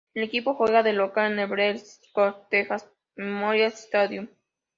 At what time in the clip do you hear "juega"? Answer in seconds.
0.55-0.81